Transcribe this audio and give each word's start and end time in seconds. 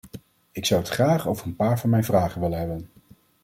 Ik 0.51 0.65
zou 0.65 0.81
het 0.81 0.89
graag 0.89 1.27
over 1.27 1.45
een 1.47 1.55
paar 1.55 1.79
van 1.79 1.89
mijn 1.89 2.03
vragen 2.03 2.41
willen 2.41 2.59
hebben. 2.59 2.89